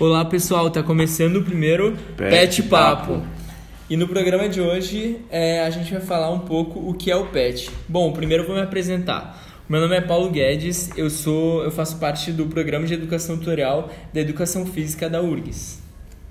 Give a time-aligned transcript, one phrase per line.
[0.00, 3.14] Olá pessoal, tá começando o primeiro Pet Pet, Papo.
[3.14, 3.26] Papo.
[3.90, 7.16] E no programa de hoje é, a gente vai falar um pouco o que é
[7.16, 7.68] o pet.
[7.88, 9.64] Bom, primeiro eu vou me apresentar.
[9.68, 13.90] Meu nome é Paulo Guedes, eu sou, eu faço parte do programa de educação tutorial
[14.14, 15.82] da educação física da URGS.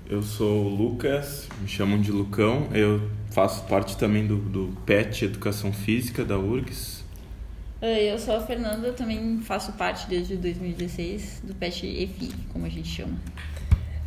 [0.08, 2.68] Eu sou o Lucas, me chamam de Lucão.
[2.72, 6.97] Eu faço parte também do, do PET Educação Física da URGS.
[7.80, 12.88] Eu sou a Fernanda, também faço parte desde 2016 do PET EFI, como a gente
[12.88, 13.16] chama.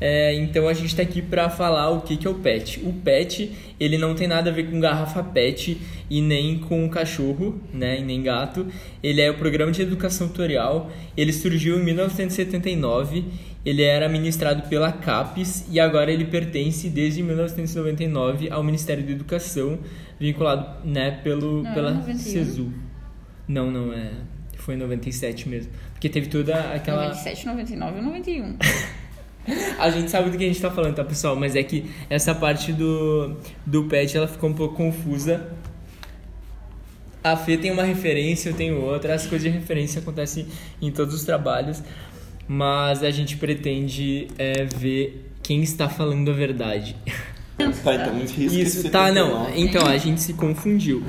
[0.03, 2.81] É, então a gente está aqui para falar o que, que é o pet.
[2.83, 5.79] O pet ele não tem nada a ver com garrafa pet
[6.09, 8.65] e nem com cachorro, né, e nem gato.
[9.01, 10.89] Ele é o programa de educação tutorial.
[11.15, 13.25] Ele surgiu em 1979.
[13.63, 19.77] Ele era ministrado pela CAPES e agora ele pertence desde 1999 ao Ministério da Educação,
[20.19, 22.17] vinculado, né, pelo Não, pela era 91.
[22.17, 22.90] CESU.
[23.51, 24.11] Não, não é.
[24.55, 25.71] Foi em 97 mesmo.
[25.91, 28.57] Porque teve toda aquela 97, 99 e 91.
[29.77, 31.35] a gente sabe do que a gente tá falando, tá, pessoal?
[31.35, 35.49] Mas é que essa parte do, do pet, ela ficou um pouco confusa.
[37.21, 39.13] A Fê tem uma referência, eu tenho outra.
[39.13, 40.47] As coisas de referência acontecem
[40.81, 41.83] em todos os trabalhos.
[42.47, 46.95] Mas a gente pretende é, ver quem está falando a verdade.
[47.83, 49.55] Tá, então risca Isso, tá, não.
[49.55, 51.03] Então, a gente se confundiu.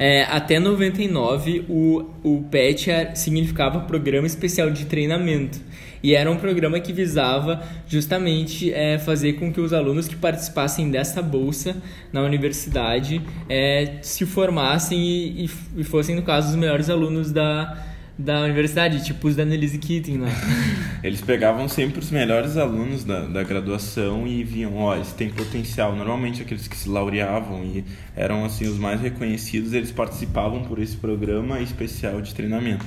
[0.00, 5.60] É, até 99, o, o PET significava Programa Especial de Treinamento.
[6.02, 10.90] E era um programa que visava justamente é, fazer com que os alunos que participassem
[10.90, 11.76] dessa bolsa
[12.10, 17.89] na universidade é, se formassem e, e, e fossem, no caso, os melhores alunos da,
[18.20, 20.28] da universidade, tipo os da Annelise Keating lá.
[21.02, 25.96] Eles pegavam sempre os melhores alunos da, da graduação e viam, ó, eles têm potencial.
[25.96, 30.96] Normalmente aqueles que se laureavam e eram assim os mais reconhecidos, eles participavam por esse
[30.96, 32.84] programa especial de treinamento.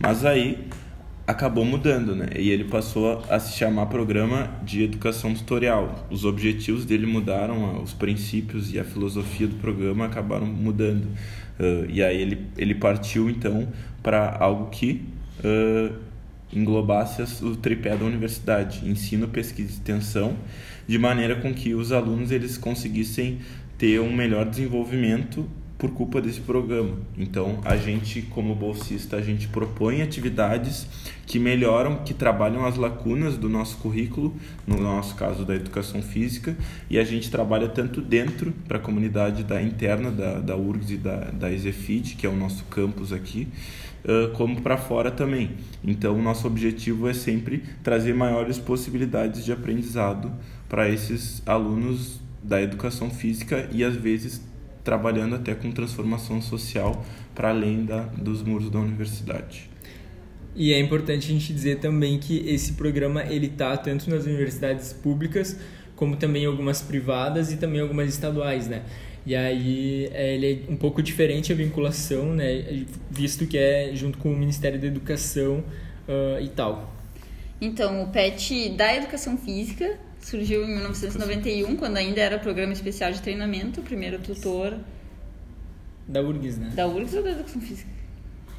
[0.00, 0.66] Mas aí
[1.26, 2.26] acabou mudando, né?
[2.38, 6.06] E ele passou a se chamar Programa de Educação Tutorial.
[6.10, 11.08] Os objetivos dele mudaram, os princípios e a filosofia do programa acabaram mudando.
[11.58, 13.68] Ah, e aí ele, ele partiu então
[14.02, 15.02] para algo que
[15.42, 15.92] ah,
[16.52, 20.36] englobasse as- o tripé da universidade, ensino, pesquisa e extensão,
[20.86, 23.38] de maneira com que os alunos eles conseguissem
[23.78, 25.48] ter um melhor desenvolvimento
[25.78, 26.96] por culpa desse programa.
[27.16, 30.86] Então, a gente como bolsista, a gente propõe atividades
[31.26, 34.34] que melhoram, que trabalham as lacunas do nosso currículo,
[34.66, 36.56] no nosso caso da educação física,
[36.88, 40.96] e a gente trabalha tanto dentro para a comunidade da interna da, da URGS e
[40.96, 43.48] da, da EZFID, que é o nosso campus aqui,
[44.34, 45.52] como para fora também.
[45.82, 50.30] Então, nosso objetivo é sempre trazer maiores possibilidades de aprendizado
[50.68, 54.42] para esses alunos da educação física e às vezes
[54.84, 59.70] trabalhando até com transformação social para além da, dos muros da universidade.
[60.54, 64.92] E é importante a gente dizer também que esse programa ele tá tanto nas universidades
[64.92, 65.58] públicas
[65.96, 68.82] como também algumas privadas e também algumas estaduais, né?
[69.26, 72.84] E aí é, ele é um pouco diferente a vinculação, né?
[73.10, 75.64] Visto que é junto com o Ministério da Educação
[76.08, 76.92] ah, e tal.
[77.60, 83.20] Então, o PET da Educação Física surgiu em 1991, quando ainda era Programa Especial de
[83.20, 84.76] Treinamento, o primeiro tutor
[86.08, 86.72] Da URGS, né?
[86.74, 87.88] da URGS ou da Educação Física?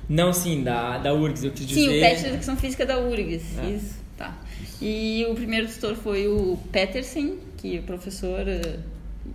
[0.07, 1.81] Não, sim, da, da URGS, eu quis dizer.
[1.81, 3.69] Sim, o PET da Educação Física da URGS, É.
[3.71, 4.37] isso, tá.
[4.81, 8.77] E o primeiro tutor foi o Petersen, que é professor, eh,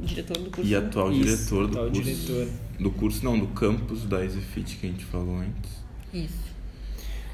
[0.01, 0.71] diretor do curso.
[0.71, 2.03] E atual Isso, diretor do atual curso.
[2.03, 2.49] diretor.
[2.79, 5.71] Do curso, não, do campus da EZFIT que a gente falou antes.
[6.15, 6.50] Isso.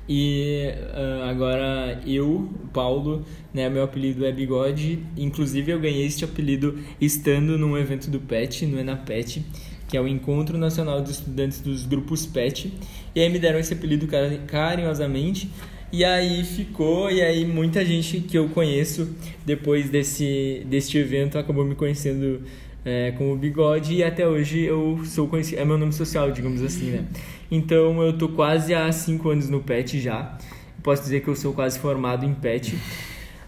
[0.09, 5.01] E ah, agora eu, Paulo, né, meu apelido é Bigode.
[5.17, 9.45] Inclusive eu ganhei este apelido estando num evento do PET, no ENAPET,
[9.89, 12.73] que é o Encontro Nacional dos Estudantes dos Grupos PET.
[13.15, 15.51] E aí me deram esse apelido cari- carinhosamente.
[15.93, 19.09] E aí ficou, e aí muita gente que eu conheço
[19.45, 22.43] depois desse, deste evento acabou me conhecendo
[22.85, 27.05] é, Bigode e até hoje eu sou conhecido, é meu nome social, digamos assim, né?
[27.51, 30.37] Então eu tô quase há 5 anos no PET já.
[30.83, 32.77] Posso dizer que eu sou quase formado em PET.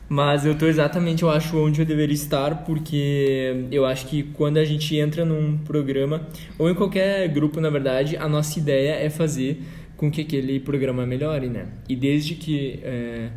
[0.08, 4.56] Mas eu tô exatamente, eu acho, onde eu deveria estar, porque eu acho que quando
[4.56, 6.26] a gente entra num programa,
[6.58, 9.62] ou em qualquer grupo, na verdade, a nossa ideia é fazer
[9.98, 11.66] com que aquele programa melhore, né?
[11.86, 13.28] E desde que, é,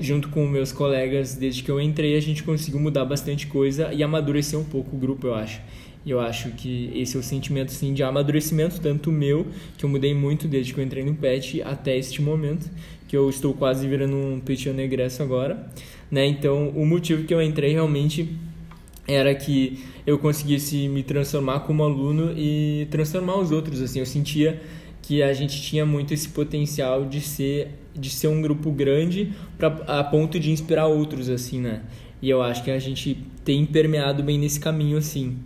[0.00, 4.02] junto com meus colegas, desde que eu entrei, a gente conseguiu mudar bastante coisa e
[4.02, 5.60] amadurecer um pouco o grupo, eu acho.
[6.04, 9.46] E eu acho que esse é o sentimento, sim, de amadurecimento, tanto meu,
[9.76, 12.70] que eu mudei muito desde que eu entrei no PET até este momento,
[13.06, 15.70] que eu estou quase virando um petião egresso agora,
[16.10, 16.26] né?
[16.26, 18.36] Então, o motivo que eu entrei realmente
[19.06, 24.60] era que eu conseguisse me transformar como aluno e transformar os outros, assim, eu sentia
[25.02, 29.68] que a gente tinha muito esse potencial de ser de ser um grupo grande pra,
[29.86, 31.82] a ponto de inspirar outros assim, né?
[32.20, 33.18] E eu acho que a gente
[33.48, 35.38] tem permeado bem nesse caminho assim.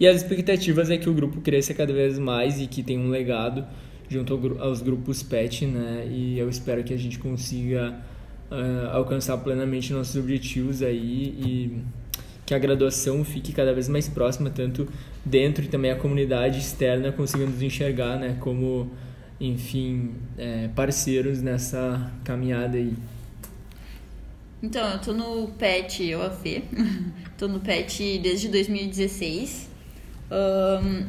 [0.00, 3.10] E as expectativas é que o grupo cresça cada vez mais e que tenha um
[3.10, 3.66] legado
[4.08, 6.08] junto aos grupos PET, né?
[6.10, 7.94] E eu espero que a gente consiga
[8.50, 11.82] uh, alcançar plenamente nossos objetivos aí e
[12.46, 14.88] que a graduação fique cada vez mais próxima, tanto
[15.22, 18.38] dentro e também a comunidade externa consiga nos enxergar, né?
[18.40, 18.90] Como,
[19.38, 22.94] enfim, é, parceiros nessa caminhada aí.
[24.62, 26.62] Então, eu tô no PET, eu a Fê,
[27.38, 29.70] tô no PET desde 2016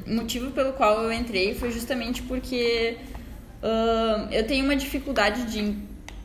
[0.08, 2.98] o motivo pelo qual eu entrei foi justamente porque
[3.62, 5.62] uh, eu tenho uma dificuldade de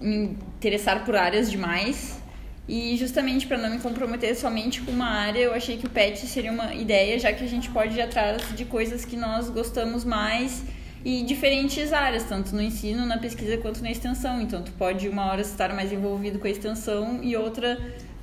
[0.00, 2.22] me interessar por áreas demais.
[2.68, 6.26] E justamente para não me comprometer somente com uma área, eu achei que o PET
[6.26, 10.04] seria uma ideia, já que a gente pode ir atrás de coisas que nós gostamos
[10.04, 10.64] mais
[11.06, 14.40] e diferentes áreas, tanto no ensino, na pesquisa quanto na extensão.
[14.40, 17.78] Então, tu pode uma hora estar mais envolvido com a extensão e outra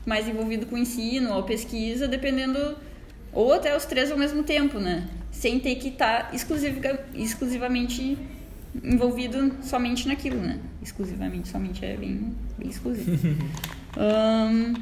[0.05, 2.75] mais envolvido com o ensino ou pesquisa, dependendo
[3.31, 5.07] ou até os três ao mesmo tempo, né?
[5.31, 8.17] Sem ter que estar tá exclusiva, exclusivamente
[8.83, 10.59] envolvido somente naquilo, né?
[10.81, 13.11] Exclusivamente, somente é bem, bem exclusivo.
[13.95, 14.73] um,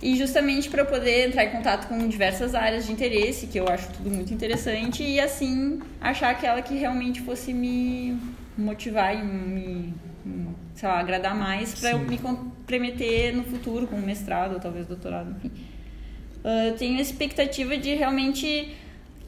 [0.00, 3.88] e justamente para poder entrar em contato com diversas áreas de interesse, que eu acho
[3.92, 8.16] tudo muito interessante, e assim achar aquela que realmente fosse me
[8.56, 9.94] motivar e me,
[10.74, 14.86] sei lá, agradar mais para eu me comprometer no futuro com um mestrado ou talvez
[14.86, 15.50] doutorado, enfim.
[16.44, 18.76] Ah, eu tenho a expectativa de realmente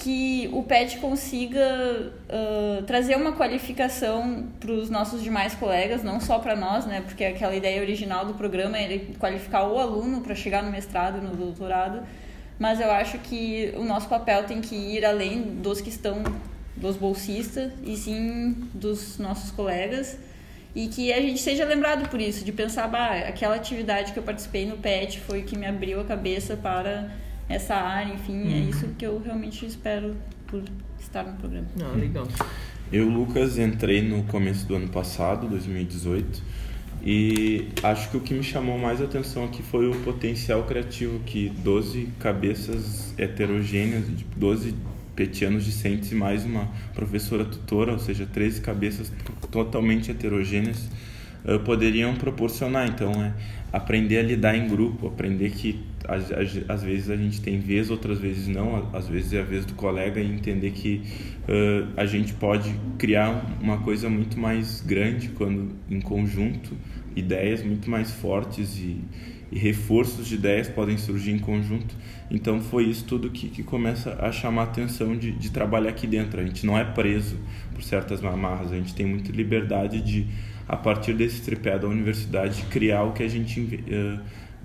[0.00, 6.38] que o PET consiga uh, trazer uma qualificação para os nossos demais colegas, não só
[6.38, 7.02] para nós, né?
[7.02, 11.20] Porque aquela ideia original do programa é qualificar o aluno para chegar no mestrado e
[11.20, 12.02] no doutorado.
[12.58, 16.23] Mas eu acho que o nosso papel tem que ir além dos que estão
[16.76, 20.19] dos bolsistas e sim dos nossos colegas
[20.75, 24.23] e que a gente seja lembrado por isso, de pensar, bah, aquela atividade que eu
[24.23, 27.11] participei no PET foi o que me abriu a cabeça para
[27.50, 28.52] essa área, enfim, é uhum.
[28.52, 30.17] é isso que eu realmente espero
[30.47, 30.62] por
[31.00, 31.67] estar no programa.
[31.76, 32.26] Não, legal.
[32.93, 36.43] Eu, Lucas, entrei no começo do ano passado, 2018,
[37.02, 41.49] e acho que o que me chamou mais atenção aqui foi o potencial criativo que
[41.49, 44.05] 12 cabeças heterogêneas,
[44.37, 44.75] 12
[45.17, 49.12] petianos discentes e mais uma professora tutora, ou seja, 13 cabeças
[49.50, 50.88] totalmente heterogêneas,
[51.45, 52.89] uh, poderiam proporcionar.
[52.89, 53.33] Então, é
[53.73, 55.81] aprender a lidar em grupo, aprender que
[56.69, 59.75] às, vezes a gente tem vez, outras vezes não, às vezes é a vez do
[59.75, 61.03] colega e entender que
[61.45, 66.77] uh, a gente pode criar uma coisa muito mais grande quando em conjunto,
[67.15, 68.99] ideias muito mais fortes e,
[69.53, 71.95] e reforços de ideias podem surgir em conjunto.
[72.31, 76.07] Então foi isso tudo que, que começa a chamar a atenção de, de trabalhar aqui
[76.07, 76.41] dentro.
[76.41, 77.37] A gente não é preso
[77.73, 80.27] por certas amarras, a gente tem muita liberdade de,
[80.71, 84.21] a partir desse tripé da universidade, criar o que a gente uh,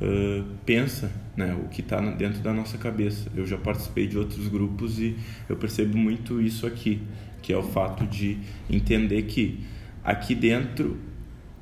[0.05, 1.57] uh, pensa, né?
[1.65, 3.27] o que está dentro da nossa cabeça.
[3.35, 5.17] Eu já participei de outros grupos e
[5.49, 7.01] eu percebo muito isso aqui,
[7.41, 8.37] que é o fato de
[8.69, 9.61] entender que
[10.03, 10.95] aqui dentro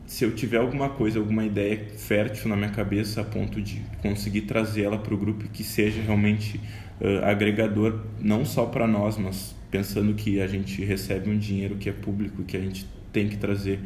[0.05, 4.41] se eu tiver alguma coisa, alguma ideia fértil na minha cabeça a ponto de conseguir
[4.41, 6.59] trazer ela para o grupo que seja realmente
[6.99, 11.87] uh, agregador, não só para nós, mas pensando que a gente recebe um dinheiro que
[11.87, 13.79] é público, que a gente tem que trazer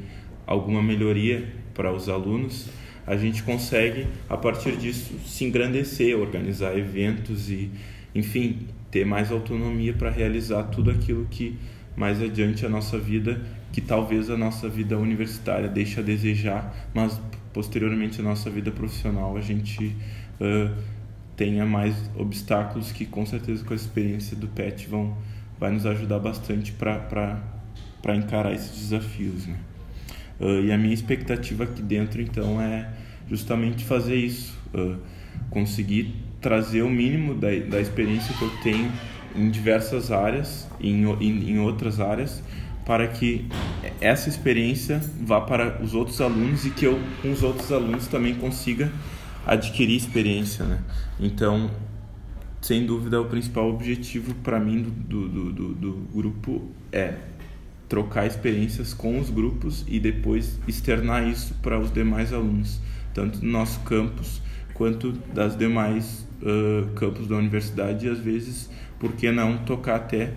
[0.48, 2.70] alguma melhoria para os alunos,
[3.06, 7.70] a gente consegue, a partir disso, se engrandecer, organizar eventos e,
[8.16, 11.58] enfim, ter mais autonomia para realizar tudo aquilo que
[11.96, 17.20] mais adiante a nossa vida que talvez a nossa vida universitária deixe a desejar, mas
[17.54, 19.96] posteriormente a nossa vida profissional a gente
[20.40, 20.74] uh,
[21.36, 25.18] tenha mais obstáculos que com certeza com a experiência do PET vão
[25.60, 29.58] vai nos ajudar bastante para encarar esses desafios, né?
[30.40, 32.90] Uh, e a minha expectativa aqui dentro então é
[33.30, 34.96] justamente fazer isso, uh,
[35.50, 38.92] conseguir trazer o mínimo da, da experiência que eu tenho
[39.36, 42.44] em diversas áreas, em, em, em outras áreas,
[42.86, 43.46] para que
[44.00, 48.36] essa experiência vá para os outros alunos e que eu, com os outros alunos, também
[48.36, 48.92] consiga
[49.46, 50.64] adquirir experiência.
[50.64, 50.80] Né?
[51.20, 51.70] Então,
[52.62, 57.16] sem dúvida, o principal objetivo para mim do, do, do, do, grupo é
[57.88, 62.80] trocar experiências com os grupos e depois externar isso para os demais alunos,
[63.14, 64.42] tanto do nosso campus
[64.74, 70.34] quanto das demais uh, campos da universidade e às vezes, por que não, tocar até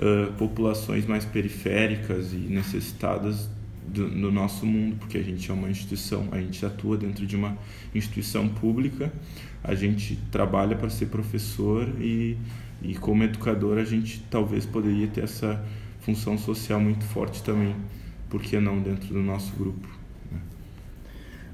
[0.00, 3.48] uh, populações mais periféricas e necessitadas
[3.86, 7.36] do, do, nosso mundo, porque a gente é uma instituição, a gente atua dentro de
[7.36, 7.56] uma
[7.94, 9.12] instituição pública,
[9.62, 12.36] a gente trabalha para ser professor e,
[12.82, 15.64] e como educador a gente talvez poderia ter essa
[16.04, 17.74] função social muito forte também,
[18.28, 19.88] por que não dentro do nosso grupo.
[20.30, 20.38] Né?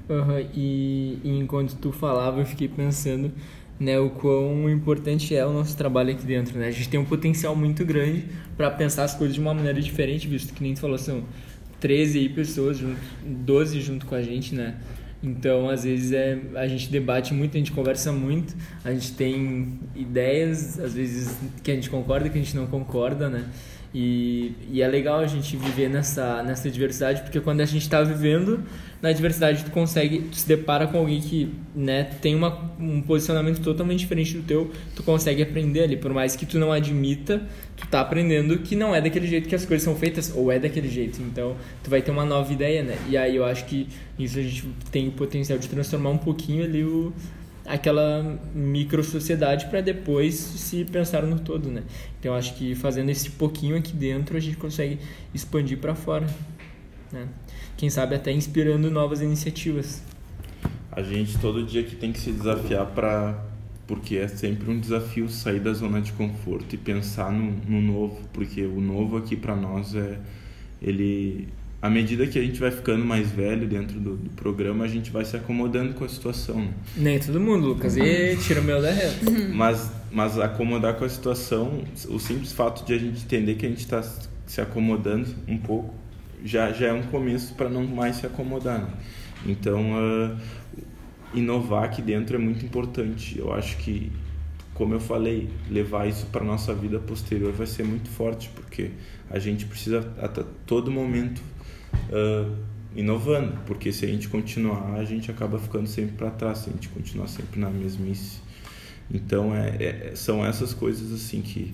[0.09, 3.31] Uhum, e, e enquanto tu falava, eu fiquei pensando
[3.79, 6.67] né, o quão importante é o nosso trabalho aqui dentro, né?
[6.67, 10.27] A gente tem um potencial muito grande para pensar as coisas de uma maneira diferente,
[10.27, 11.23] visto que nem tu falou, são
[11.79, 14.75] 13 aí pessoas, junto, 12 junto com a gente, né?
[15.23, 19.79] Então, às vezes, é, a gente debate muito, a gente conversa muito, a gente tem
[19.95, 23.47] ideias, às vezes, que a gente concorda, que a gente não concorda, né?
[23.93, 28.01] E, e é legal a gente viver nessa, nessa diversidade, porque quando a gente está
[28.01, 28.63] vivendo
[29.01, 33.59] na diversidade, tu consegue, tu se depara com alguém que né, tem uma, um posicionamento
[33.59, 35.97] totalmente diferente do teu, tu consegue aprender ali.
[35.97, 37.41] Por mais que tu não admita,
[37.75, 40.57] tu tá aprendendo que não é daquele jeito que as coisas são feitas, ou é
[40.57, 41.21] daquele jeito.
[41.21, 42.97] Então, tu vai ter uma nova ideia, né?
[43.09, 46.63] E aí eu acho que isso a gente tem o potencial de transformar um pouquinho
[46.63, 47.11] ali o
[47.65, 51.83] aquela micro sociedade para depois se pensar no todo, né?
[52.19, 54.99] Então acho que fazendo esse pouquinho aqui dentro a gente consegue
[55.33, 56.27] expandir para fora,
[57.11, 57.27] né?
[57.77, 60.03] Quem sabe até inspirando novas iniciativas.
[60.91, 63.45] A gente todo dia que tem que se desafiar para
[63.87, 68.21] porque é sempre um desafio sair da zona de conforto e pensar no, no novo,
[68.31, 70.17] porque o novo aqui para nós é
[70.81, 71.49] ele
[71.81, 75.09] à medida que a gente vai ficando mais velho dentro do, do, programa, a gente
[75.09, 76.61] vai se acomodando com a situação.
[76.61, 76.73] Né?
[76.95, 77.97] Nem todo mundo, Lucas.
[77.97, 79.31] E tira o meu da reta.
[79.51, 83.69] Mas, mas acomodar com a situação, o simples fato de a gente entender que a
[83.69, 84.03] gente está
[84.45, 85.93] se acomodando um pouco,
[86.45, 88.81] já, já é um começo para não mais se acomodar.
[88.81, 88.89] Né?
[89.47, 90.37] Então, uh,
[91.33, 93.39] inovar aqui dentro é muito importante.
[93.39, 94.11] Eu acho que,
[94.75, 98.91] como eu falei, levar isso para nossa vida posterior vai ser muito forte, porque
[99.31, 101.41] a gente precisa a todo momento
[102.09, 102.55] uh,
[102.95, 106.73] inovando, porque se a gente continuar, a gente acaba ficando sempre para trás, se a
[106.73, 108.39] gente continuar sempre na mesmice.
[109.13, 111.73] Então, é, é, são essas coisas assim que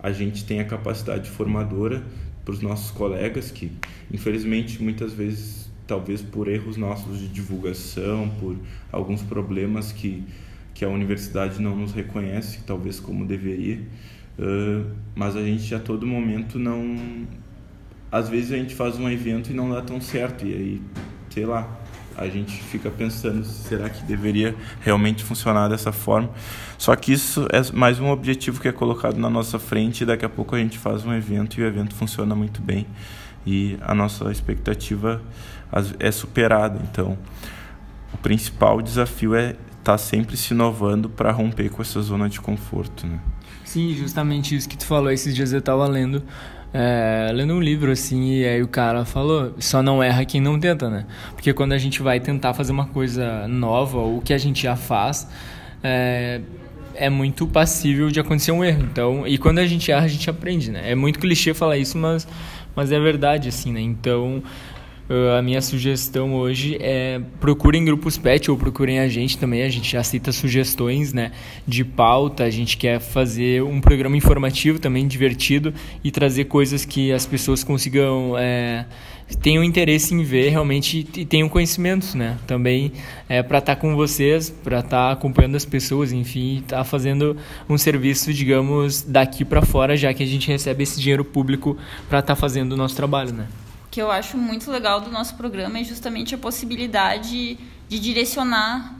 [0.00, 2.02] a gente tem a capacidade formadora
[2.44, 3.72] para os nossos colegas, que
[4.10, 8.56] infelizmente muitas vezes, talvez por erros nossos de divulgação, por
[8.90, 10.24] alguns problemas que,
[10.72, 13.80] que a universidade não nos reconhece, talvez como deveria,
[14.38, 17.26] uh, mas a gente a todo momento não
[18.10, 20.82] às vezes a gente faz um evento e não dá tão certo e aí
[21.30, 21.68] sei lá
[22.16, 26.30] a gente fica pensando será que deveria realmente funcionar dessa forma?
[26.76, 30.24] Só que isso é mais um objetivo que é colocado na nossa frente e daqui
[30.24, 32.88] a pouco a gente faz um evento e o evento funciona muito bem.
[33.46, 35.22] E a nossa expectativa
[36.00, 36.80] é superada.
[36.90, 37.16] Então
[38.12, 42.40] o principal desafio é estar tá sempre se inovando para romper com essa zona de
[42.40, 43.20] conforto né?
[43.64, 46.22] sim justamente isso que tu falou esses dias eu estava lendo
[46.72, 50.58] é, lendo um livro assim, e aí o cara falou: só não erra quem não
[50.58, 51.06] tenta, né?
[51.32, 54.76] Porque quando a gente vai tentar fazer uma coisa nova, ou que a gente já
[54.76, 55.28] faz,
[55.82, 56.40] é,
[56.94, 58.82] é muito passível de acontecer um erro.
[58.82, 60.90] Então, e quando a gente erra, a gente aprende, né?
[60.90, 62.28] É muito clichê falar isso, mas,
[62.74, 63.80] mas é verdade, assim, né?
[63.80, 64.42] Então,
[65.08, 69.62] Uh, a minha sugestão hoje é procurem grupos pet ou procurem a gente também.
[69.62, 71.32] A gente aceita sugestões né,
[71.66, 72.44] de pauta.
[72.44, 75.72] A gente quer fazer um programa informativo também divertido
[76.04, 78.36] e trazer coisas que as pessoas consigam.
[78.36, 78.84] É,
[79.40, 82.36] tenham interesse em ver realmente e tenham conhecimentos, né?
[82.46, 82.92] Também
[83.28, 86.84] é, para estar tá com vocês, para estar tá acompanhando as pessoas, enfim, estar tá
[86.84, 87.36] fazendo
[87.68, 91.76] um serviço, digamos, daqui para fora, já que a gente recebe esse dinheiro público
[92.08, 93.46] para estar fazendo o nosso trabalho, né?
[93.90, 98.94] Que eu acho muito legal do nosso programa é justamente a possibilidade de direcionar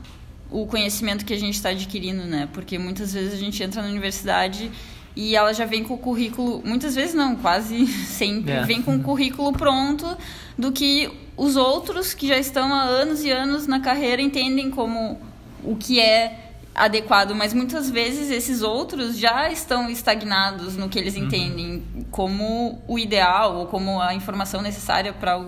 [0.51, 2.49] o conhecimento que a gente está adquirindo, né?
[2.53, 4.71] Porque muitas vezes a gente entra na universidade
[5.15, 8.63] e ela já vem com o currículo, muitas vezes não, quase sempre, é.
[8.63, 10.17] vem com o currículo pronto
[10.57, 15.19] do que os outros que já estão há anos e anos na carreira entendem como
[15.63, 21.15] o que é adequado, mas muitas vezes esses outros já estão estagnados no que eles
[21.15, 21.25] uhum.
[21.25, 25.39] entendem como o ideal ou como a informação necessária para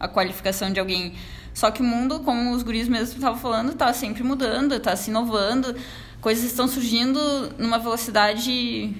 [0.00, 1.14] a qualificação de alguém.
[1.54, 5.10] Só que o mundo, como os guris mesmo estavam falando, está sempre mudando, está se
[5.10, 5.76] inovando,
[6.20, 7.20] coisas estão surgindo
[7.58, 8.94] numa velocidade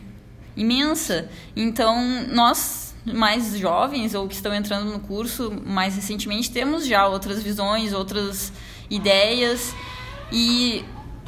[0.56, 1.28] imensa.
[1.56, 1.96] Então,
[2.28, 7.92] nós mais jovens ou que estão entrando no curso mais recentemente temos já outras visões,
[7.92, 8.52] outras
[8.88, 9.74] ideias
[10.30, 10.84] e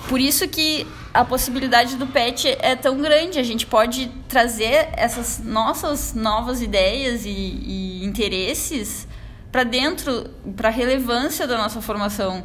[0.08, 3.38] por isso que a possibilidade do PET é tão grande.
[3.38, 9.06] A gente pode trazer essas nossas novas ideias e, e interesses
[9.52, 12.42] para dentro, para a relevância da nossa formação.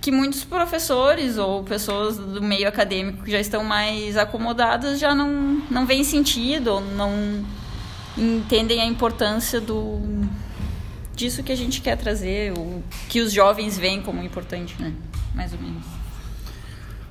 [0.00, 5.62] Que muitos professores ou pessoas do meio acadêmico que já estão mais acomodadas já não,
[5.70, 7.44] não veem sentido ou não
[8.16, 10.00] entendem a importância do
[11.14, 14.94] disso que a gente quer trazer, o que os jovens veem como importante, né?
[15.34, 15.97] Mais ou menos.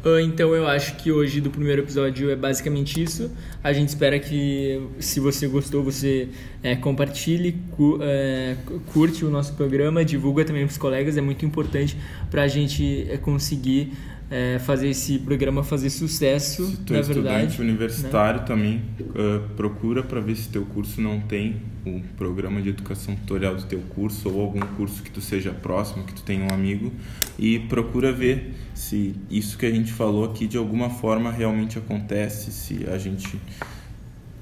[0.03, 3.29] Ah, Então eu acho que hoje do primeiro episódio é basicamente isso.
[3.63, 6.29] A gente espera que se você gostou, você
[6.63, 8.55] é, compartilhe, cu- é,
[8.93, 11.97] curte o nosso programa, divulga também para os colegas, é muito importante
[12.31, 13.91] para a gente é, conseguir
[14.29, 17.61] é, fazer esse programa fazer sucesso, Se tu é na estudante verdade.
[17.61, 17.69] né?
[17.69, 23.15] universitário também, uh, procura para ver se teu curso não tem o programa de educação
[23.15, 26.53] tutorial do teu curso ou algum curso que tu seja próximo, que tu tenha um
[26.53, 26.91] amigo
[27.39, 32.51] e procura ver se isso que a gente falou aqui de alguma forma realmente acontece,
[32.51, 33.39] se a gente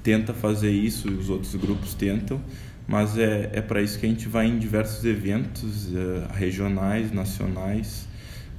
[0.02, 2.40] tenta fazer isso e os outros grupos tentam,
[2.88, 8.05] mas é, é para isso que a gente vai em diversos eventos uh, regionais, nacionais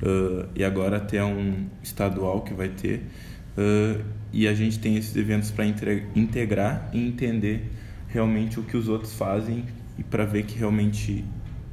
[0.02, 3.04] uh, e agora até um estadual que vai ter.
[3.58, 5.66] Uh, e a gente tem esses eventos para
[6.16, 7.72] integrar e entender
[8.08, 9.66] realmente o que os outros fazem
[9.98, 11.24] e para ver que realmente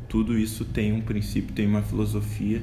[0.08, 2.62] tudo isso tem um princípio, tem uma filosofia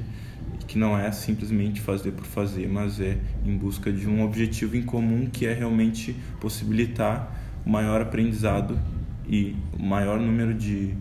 [0.66, 4.82] que não é simplesmente fazer por fazer, mas é em busca de um objetivo em
[4.82, 7.30] comum que é realmente possibilitar
[7.64, 8.78] o maior aprendizado
[9.28, 10.94] e o maior número de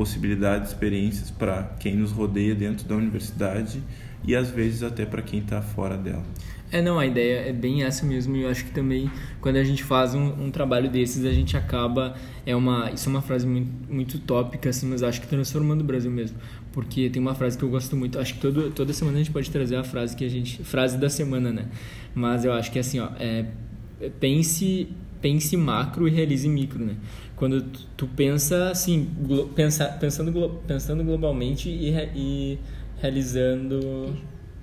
[0.00, 3.82] possibilidades, experiências para quem nos rodeia dentro da universidade
[4.26, 6.24] e às vezes até para quem está fora dela.
[6.72, 9.10] É, não, a ideia é bem essa mesmo e eu acho que também
[9.42, 12.14] quando a gente faz um, um trabalho desses a gente acaba,
[12.46, 15.84] é uma, isso é uma frase muito, muito tópica assim, mas acho que transformando o
[15.84, 16.38] Brasil mesmo,
[16.72, 19.32] porque tem uma frase que eu gosto muito, acho que todo, toda semana a gente
[19.32, 21.66] pode trazer a frase que a gente, frase da semana, né,
[22.14, 23.44] mas eu acho que assim, ó, é,
[24.18, 24.88] pense,
[25.20, 26.96] pense macro e realize micro, né,
[27.36, 32.58] quando tu, tu pensa assim, glo, pensa, pensando, glo, pensando globalmente e, re, e
[33.00, 34.14] realizando...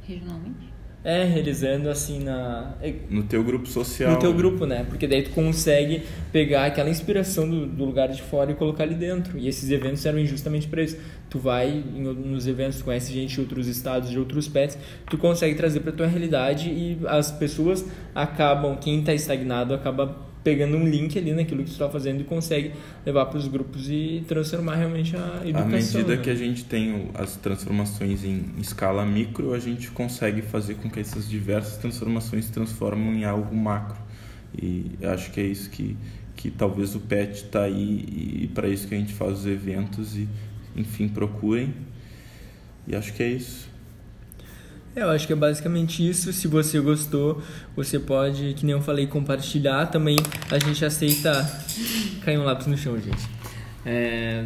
[0.04, 0.78] Regionalmente?
[1.04, 2.76] É, realizando assim na.
[3.10, 4.12] No teu grupo social.
[4.12, 4.86] No teu grupo, né?
[4.90, 8.96] Porque daí tu consegue pegar aquela inspiração do, do lugar de fora e colocar ali
[8.96, 9.38] dentro.
[9.38, 10.98] E esses eventos servem justamente para isso.
[11.30, 14.78] Tu vai em, nos eventos, conhece gente de outros estados, de outros pets,
[15.10, 20.78] tu consegue trazer para tua realidade e as pessoas acabam, quem tá estagnado acaba pegando
[20.78, 22.72] um link ali naquilo que tu está fazendo e consegue
[23.06, 25.62] levar para os grupos e transformar realmente a educação.
[25.62, 26.22] À medida né?
[26.24, 31.02] que a gente tem as transformações em escala micro, a gente consegue fazer com que
[31.02, 33.98] essas diversas transformações se transformem em algo macro.
[34.58, 35.98] E acho que é isso que,
[36.38, 38.06] que talvez o PET está aí
[38.44, 40.30] e para isso que a gente faz os eventos e,
[40.78, 41.74] enfim, procurem.
[42.88, 43.68] E acho que é isso.
[44.98, 46.34] Eu acho que é basicamente isso.
[46.34, 47.40] Se você gostou,
[47.76, 49.86] você pode, que nem eu falei, compartilhar.
[49.86, 50.16] Também
[50.50, 51.32] a gente aceita.
[52.26, 53.30] Caiu um lápis no chão, gente.
[53.86, 54.46] É...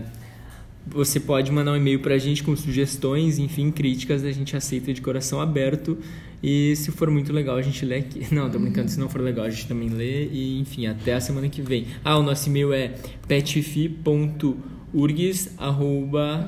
[0.88, 4.26] Você pode mandar um e-mail pra gente com sugestões, enfim, críticas.
[4.26, 5.98] A gente aceita de coração aberto.
[6.44, 8.28] E se for muito legal, a gente lê aqui.
[8.36, 8.92] Não, tô brincando.
[8.92, 10.26] Se não for legal, a gente também lê.
[10.26, 11.88] E enfim, até a semana que vem.
[12.04, 12.90] Ah, o nosso e-mail é
[13.26, 14.81] petfi.urgs.gmail.com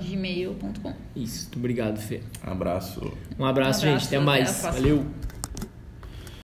[0.01, 2.21] gmail.com Isso, muito obrigado, Fê.
[2.41, 2.99] Abraço.
[3.01, 4.05] Um abraço, Um abraço, gente.
[4.07, 4.61] Até mais.
[4.61, 5.05] Valeu.